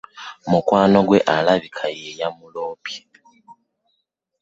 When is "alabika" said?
1.35-1.85